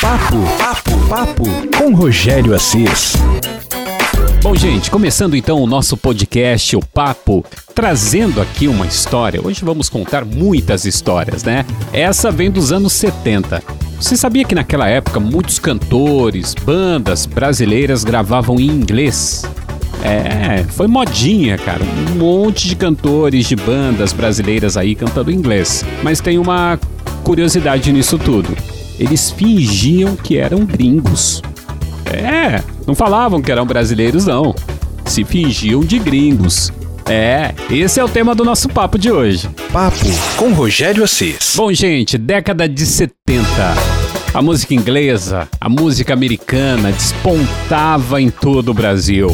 [0.00, 1.44] Papo, papo, papo
[1.76, 3.12] com Rogério Assis.
[4.42, 9.42] Bom, gente, começando então o nosso podcast, o Papo, trazendo aqui uma história.
[9.44, 11.66] Hoje vamos contar muitas histórias, né?
[11.92, 13.62] Essa vem dos anos 70.
[14.00, 19.44] Você sabia que naquela época muitos cantores, bandas brasileiras gravavam em inglês?
[20.02, 21.82] É, foi modinha, cara.
[21.84, 25.84] Um monte de cantores de bandas brasileiras aí cantando inglês.
[26.02, 26.80] Mas tem uma
[27.22, 28.56] curiosidade nisso tudo.
[29.00, 31.40] Eles fingiam que eram gringos.
[32.04, 34.54] É, não falavam que eram brasileiros, não.
[35.06, 36.70] Se fingiam de gringos.
[37.08, 39.48] É, esse é o tema do nosso papo de hoje.
[39.72, 39.96] Papo
[40.36, 41.54] com Rogério Assis.
[41.56, 43.42] Bom, gente, década de 70.
[44.34, 49.28] A música inglesa, a música americana despontava em todo o Brasil.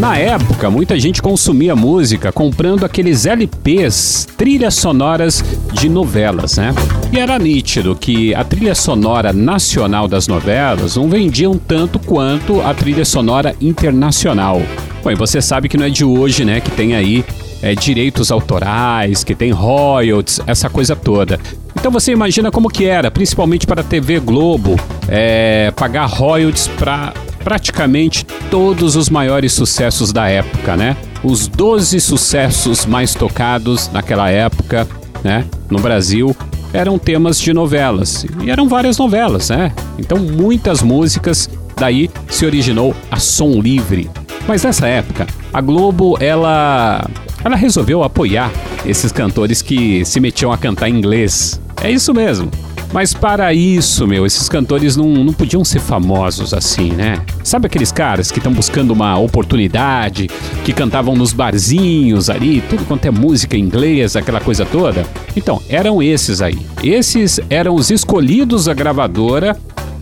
[0.00, 6.74] Na época, muita gente consumia música comprando aqueles LPs, trilhas sonoras de novelas, né?
[7.12, 12.72] E era nítido que a trilha sonora nacional das novelas não vendiam tanto quanto a
[12.72, 14.62] trilha sonora internacional.
[15.04, 17.22] Bom, e você sabe que não é de hoje, né, que tem aí
[17.60, 21.38] é, direitos autorais, que tem royalties, essa coisa toda.
[21.78, 27.12] Então você imagina como que era, principalmente para a TV Globo, é, pagar royalties para
[27.42, 30.96] praticamente todos os maiores sucessos da época, né?
[31.22, 34.86] Os 12 sucessos mais tocados naquela época,
[35.22, 36.34] né, no Brasil,
[36.72, 38.24] eram temas de novelas.
[38.42, 39.72] E eram várias novelas, né?
[39.98, 44.10] Então muitas músicas daí se originou a som livre.
[44.46, 47.08] Mas nessa época, a Globo ela
[47.44, 48.50] ela resolveu apoiar
[48.84, 51.60] esses cantores que se metiam a cantar em inglês.
[51.82, 52.50] É isso mesmo.
[52.92, 57.20] Mas para isso, meu, esses cantores não, não podiam ser famosos assim, né?
[57.44, 60.28] Sabe aqueles caras que estão buscando uma oportunidade,
[60.64, 65.06] que cantavam nos barzinhos ali, tudo quanto é música inglesa, aquela coisa toda?
[65.36, 66.58] Então, eram esses aí.
[66.82, 69.56] Esses eram os escolhidos da gravadora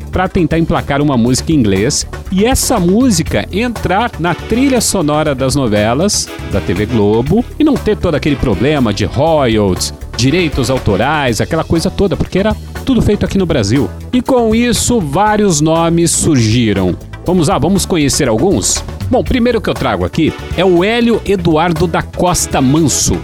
[0.08, 5.54] para tentar emplacar uma música em inglês e essa música entrar na trilha sonora das
[5.54, 11.62] novelas da TV Globo e não ter todo aquele problema de royalties, direitos autorais, aquela
[11.62, 12.56] coisa toda, porque era
[12.88, 13.86] tudo feito aqui no Brasil.
[14.10, 16.96] E com isso, vários nomes surgiram.
[17.26, 18.82] Vamos lá, vamos conhecer alguns?
[19.10, 23.20] Bom, primeiro que eu trago aqui é o Hélio Eduardo da Costa Manso.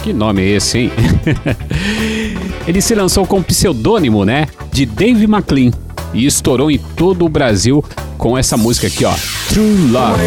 [0.00, 0.92] Que nome é esse, hein?
[2.68, 4.46] Ele se lançou com o pseudônimo, né?
[4.72, 5.72] De Dave McLean
[6.14, 7.84] e estourou em todo o Brasil
[8.16, 9.12] com essa música aqui, ó,
[9.48, 10.22] True Love.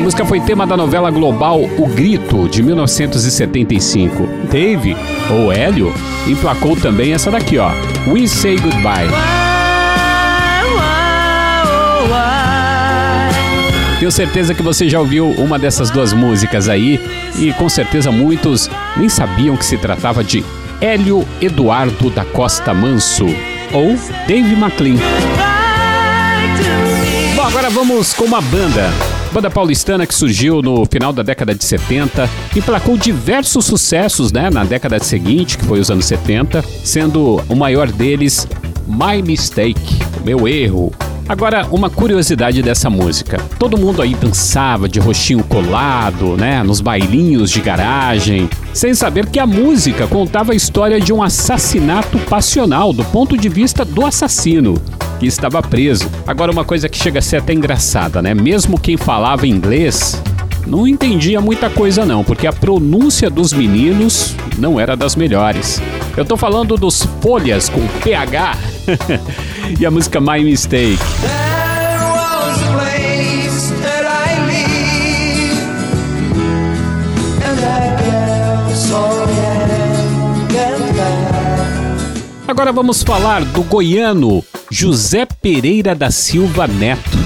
[0.00, 4.26] Essa música foi tema da novela global O Grito, de 1975.
[4.50, 4.96] Dave,
[5.30, 5.92] ou Hélio,
[6.26, 7.70] emplacou também essa daqui, ó,
[8.06, 9.10] We Say Goodbye.
[13.98, 16.98] Tenho certeza que você já ouviu uma dessas duas músicas aí
[17.36, 20.42] e com certeza muitos nem sabiam que se tratava de
[20.80, 23.26] Hélio Eduardo da Costa Manso
[23.70, 23.94] ou
[24.26, 24.96] Dave McLean.
[27.36, 29.19] Bom, agora vamos com uma banda.
[29.32, 34.64] Banda paulistana que surgiu no final da década de 70, emplacou diversos sucessos né, na
[34.64, 38.48] década seguinte, que foi os anos 70, sendo o maior deles
[38.88, 40.92] My Mistake, Meu Erro,
[41.30, 43.38] Agora, uma curiosidade dessa música.
[43.56, 49.38] Todo mundo aí dançava de roxinho colado, né, nos bailinhos de garagem, sem saber que
[49.38, 54.74] a música contava a história de um assassinato passional do ponto de vista do assassino,
[55.20, 56.10] que estava preso.
[56.26, 58.32] Agora, uma coisa que chega a ser até engraçada, né?
[58.32, 60.20] Mesmo quem falava inglês
[60.66, 65.80] não entendia muita coisa não, porque a pronúncia dos meninos não era das melhores.
[66.16, 68.56] Eu tô falando dos Folhas com PH
[69.78, 70.98] e a música My Mistake.
[82.48, 87.18] Agora vamos falar do goiano José Pereira da Silva Neto.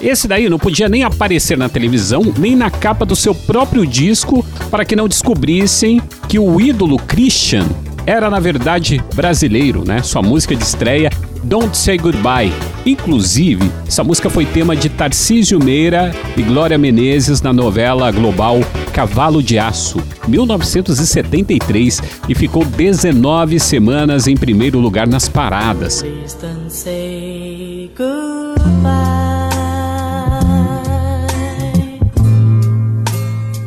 [0.00, 4.44] Esse daí não podia nem aparecer na televisão, nem na capa do seu próprio disco,
[4.70, 7.66] para que não descobrissem que o ídolo Christian
[8.04, 10.02] era na verdade brasileiro, né?
[10.02, 11.10] Sua música de estreia
[11.42, 12.52] Don't Say Goodbye.
[12.86, 18.60] Inclusive, essa música foi tema de Tarcísio Meira e Glória Menezes na novela global
[18.92, 26.04] Cavalo de Aço, 1973, e ficou 19 semanas em primeiro lugar nas paradas.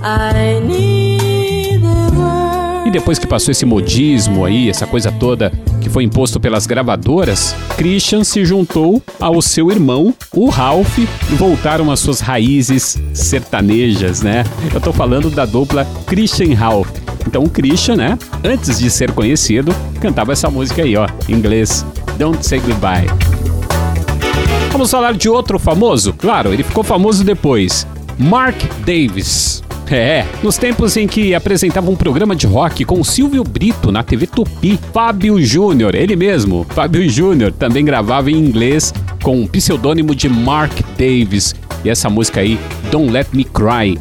[0.02, 0.59] I
[3.00, 8.26] depois que passou esse modismo aí, essa coisa toda que foi imposto pelas gravadoras, Christian
[8.26, 14.44] se juntou ao seu irmão, o Ralph, e voltaram às suas raízes sertanejas, né?
[14.74, 16.90] Eu tô falando da dupla Christian Ralph.
[17.26, 21.86] Então o Christian, né, antes de ser conhecido, cantava essa música aí, ó, em inglês,
[22.18, 23.08] Don't Say Goodbye.
[24.72, 26.14] Vamos falar de outro famoso?
[26.14, 27.88] Claro, ele ficou famoso depois.
[28.18, 29.64] Mark Davis.
[29.92, 34.28] É, nos tempos em que apresentava um programa de rock com Silvio Brito na TV
[34.28, 38.94] Tupi, Fábio Júnior, ele mesmo, Fábio Júnior, também gravava em inglês
[39.24, 41.56] com o pseudônimo de Mark Davis.
[41.84, 42.60] E essa música aí,
[42.92, 44.00] Don't Let Me Cry,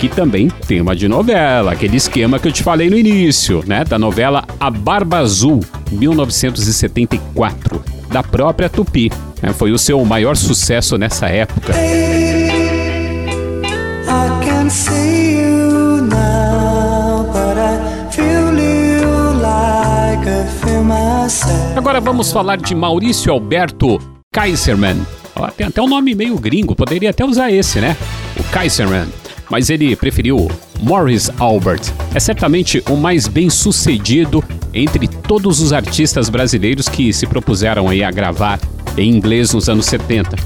[0.00, 3.84] que também tema de novela, aquele esquema que eu te falei no início, né?
[3.84, 5.60] Da novela A Barba Azul,
[5.92, 9.12] 1974, da própria Tupi.
[9.40, 9.52] Né?
[9.52, 11.72] Foi o seu maior sucesso nessa época.
[22.00, 23.98] Agora vamos falar de Maurício Alberto
[24.32, 24.96] Kaiserman.
[25.54, 27.94] tem até um nome meio gringo, poderia até usar esse, né?
[28.38, 29.06] O Kaiserman.
[29.50, 30.50] Mas ele preferiu
[30.80, 31.82] Morris Albert.
[32.14, 34.42] É certamente o mais bem sucedido
[34.72, 38.58] entre todos os artistas brasileiros que se propuseram aí a gravar
[38.96, 40.38] em inglês nos anos 70.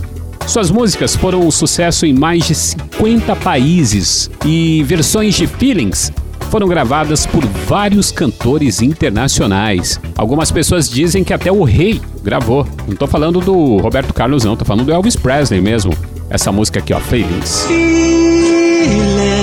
[0.49, 6.12] Suas músicas foram um sucesso em mais de 50 países e versões de Feelings
[6.55, 10.01] foram gravadas por vários cantores internacionais.
[10.17, 12.65] Algumas pessoas dizem que até o rei gravou.
[12.87, 15.93] Não estou falando do Roberto Carlos, não, estou falando do Elvis Presley mesmo.
[16.31, 17.67] Essa música aqui, ó, Feelings.
[17.67, 19.35] Feelings.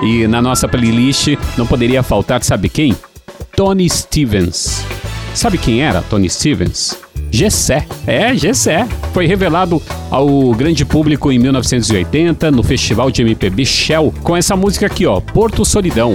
[0.00, 2.94] E na nossa playlist não poderia faltar, sabe quem?
[3.56, 4.84] Tony Stevens.
[5.34, 7.03] Sabe quem era Tony Stevens?
[7.34, 7.84] Gessé.
[8.06, 8.86] É, Gessé.
[9.12, 14.86] Foi revelado ao grande público em 1980 no festival de MPB Shell com essa música
[14.86, 16.12] aqui, ó, Porto Solidão.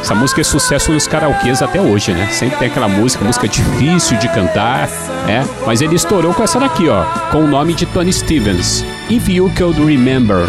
[0.00, 2.28] Essa música é sucesso nos karaokês até hoje, né?
[2.30, 4.88] Sempre tem aquela música, música difícil de cantar,
[5.28, 5.44] é.
[5.66, 8.86] Mas ele estourou com essa daqui, ó, com o nome de Tony Stevens.
[9.10, 10.46] If You Could Remember.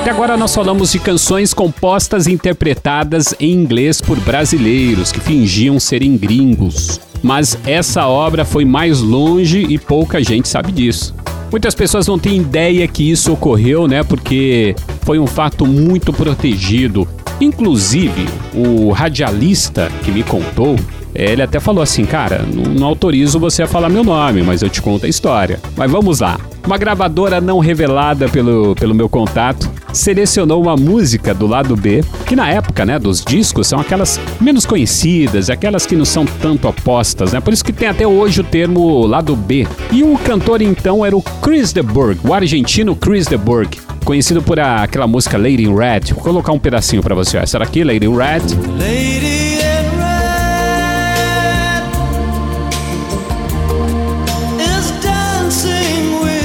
[0.00, 5.78] Até agora nós falamos de canções compostas e interpretadas em inglês por brasileiros que fingiam
[5.78, 11.14] serem gringos mas essa obra foi mais longe e pouca gente sabe disso.
[11.50, 14.02] Muitas pessoas não têm ideia que isso ocorreu, né?
[14.02, 17.06] Porque foi um fato muito protegido.
[17.40, 20.76] Inclusive, o radialista que me contou,
[21.14, 24.80] ele até falou assim: Cara, não, autorizo você a falar meu nome, mas eu te
[24.80, 25.60] conto a história.
[25.76, 26.38] Mas vamos lá.
[26.66, 32.36] Uma gravadora não revelada pelo, pelo meu contato selecionou uma música do lado B, que
[32.36, 37.32] na época, né, dos discos são aquelas menos conhecidas, aquelas que não são tanto apostas,
[37.32, 37.40] né?
[37.40, 39.66] Por isso que tem até hoje o termo lado B.
[39.90, 43.70] E o cantor então era o Chris de Burgh, o argentino Chris de Burgh,
[44.04, 46.12] conhecido por a, aquela música Lady in Red.
[46.12, 47.38] Vou colocar um pedacinho para você.
[47.38, 48.42] Essa daqui, Lady in Red.
[48.78, 49.09] Lady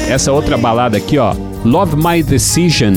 [0.07, 2.93] Essa outra balada aqui, ó, Love My Decision.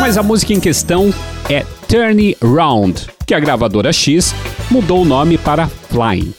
[0.00, 1.12] Mas a música em questão
[1.48, 4.34] é Turn Round, que a gravadora X
[4.70, 6.32] mudou o nome para Flying.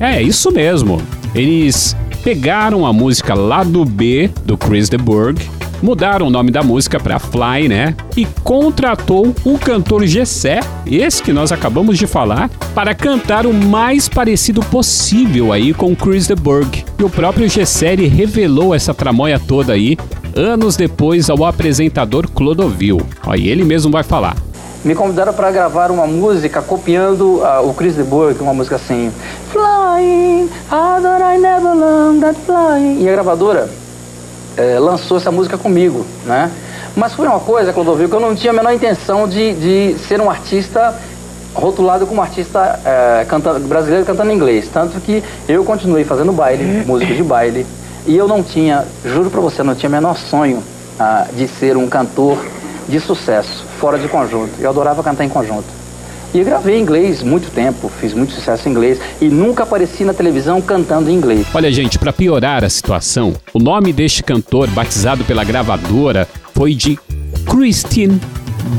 [0.00, 1.00] É isso mesmo.
[1.34, 1.94] Eles
[2.24, 5.38] pegaram a música lá do B do Chris de Burgh
[5.82, 7.94] mudaram o nome da música para Fly, né?
[8.16, 14.08] E contratou o cantor Gessé, esse que nós acabamos de falar, para cantar o mais
[14.08, 16.84] parecido possível aí com Chris de Burgh.
[16.98, 19.98] E o próprio Gessé revelou essa tramóia toda aí
[20.34, 23.00] anos depois ao apresentador Clodovil.
[23.26, 24.36] Aí ele mesmo vai falar.
[24.84, 29.12] Me convidaram para gravar uma música copiando uh, o Chris de Burgh, uma música assim,
[29.52, 33.00] Flying, how I never learned that flying.
[33.00, 33.81] E a gravadora
[34.56, 36.50] é, lançou essa música comigo, né?
[36.94, 40.20] Mas foi uma coisa, Clodovil, que eu não tinha a menor intenção de, de ser
[40.20, 40.94] um artista
[41.54, 44.68] rotulado como artista é, canta, brasileiro cantando inglês.
[44.72, 47.66] Tanto que eu continuei fazendo baile, música de baile,
[48.06, 50.62] e eu não tinha, juro pra você, não tinha o menor sonho
[50.98, 52.38] ah, de ser um cantor
[52.88, 54.52] de sucesso, fora de conjunto.
[54.58, 55.81] Eu adorava cantar em conjunto.
[56.34, 60.14] E gravei em inglês muito tempo, fiz muito sucesso em inglês e nunca apareci na
[60.14, 61.46] televisão cantando em inglês.
[61.52, 66.98] Olha, gente, para piorar a situação, o nome deste cantor, batizado pela gravadora, foi de
[67.44, 68.18] Christian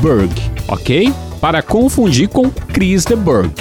[0.02, 0.32] Berg,
[0.66, 1.12] ok?
[1.40, 3.52] Para confundir com Chris de Berg.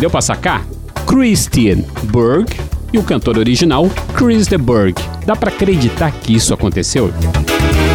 [0.00, 0.64] Deu pra sacar?
[1.06, 2.50] Christian Berg
[2.94, 4.94] e o cantor original Chris de Berg.
[5.26, 7.12] Dá para acreditar que isso aconteceu?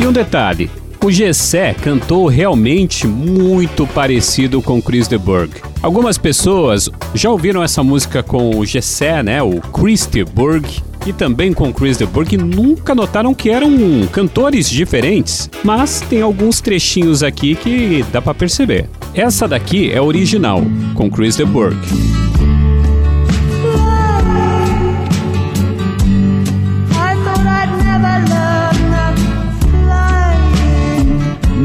[0.02, 0.70] E um detalhe,
[1.02, 5.50] O Gessé cantou realmente muito parecido com Chris de Burgh.
[5.82, 10.68] Algumas pessoas já ouviram essa música com o Gessé, né, o Chris de Burgh,
[11.08, 13.72] e também com Chris de Burgh, nunca notaram que eram
[14.12, 18.90] cantores diferentes, mas tem alguns trechinhos aqui que dá para perceber.
[19.14, 20.62] Essa daqui é original,
[20.96, 22.29] com Chris de Burgh.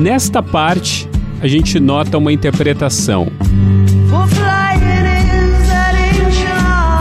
[0.04, 1.08] Nesta parte,
[1.40, 3.26] a gente nota uma interpretação.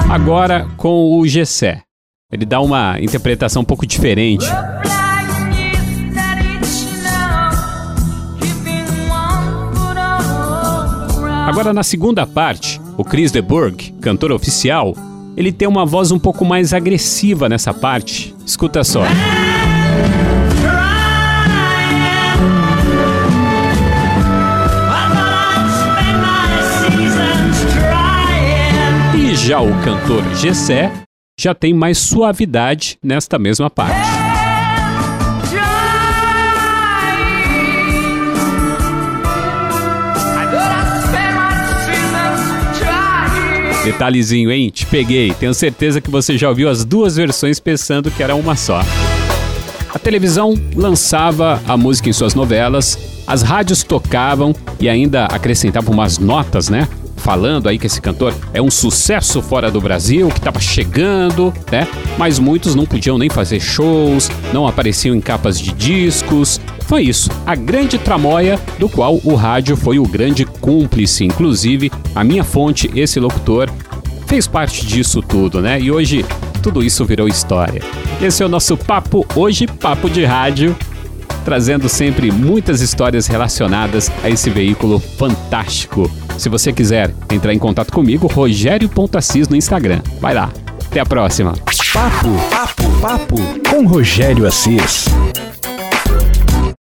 [0.10, 1.82] Agora com o Gessé.
[2.32, 4.46] Ele dá uma interpretação um pouco diferente.
[11.46, 14.96] Agora na segunda parte, o Chris de Burgh, cantor oficial,
[15.36, 18.34] ele tem uma voz um pouco mais agressiva nessa parte.
[18.46, 19.04] Escuta só.
[29.46, 30.90] Já o cantor Gessé
[31.38, 34.08] já tem mais suavidade nesta mesma parte.
[43.84, 44.70] Detalhezinho, hein?
[44.70, 45.34] Te peguei.
[45.34, 48.80] Tenho certeza que você já ouviu as duas versões pensando que era uma só.
[49.94, 52.98] A televisão lançava a música em suas novelas,
[53.28, 56.88] as rádios tocavam e ainda acrescentavam umas notas, né?
[57.24, 61.88] Falando aí que esse cantor é um sucesso fora do Brasil, que estava chegando, né?
[62.18, 66.60] Mas muitos não podiam nem fazer shows, não apareciam em capas de discos.
[66.86, 71.24] Foi isso, a grande tramóia do qual o rádio foi o grande cúmplice.
[71.24, 73.70] Inclusive, a minha fonte, esse locutor,
[74.28, 75.80] fez parte disso tudo, né?
[75.80, 76.26] E hoje
[76.62, 77.82] tudo isso virou história.
[78.22, 80.76] Esse é o nosso papo hoje, papo de rádio
[81.44, 86.10] trazendo sempre muitas histórias relacionadas a esse veículo fantástico.
[86.44, 90.02] Se você quiser entrar em contato comigo, rogério.assis no Instagram.
[90.20, 90.52] Vai lá.
[90.88, 91.54] Até a próxima.
[91.94, 93.38] Papo, papo, papo
[93.70, 95.06] com Rogério Assis.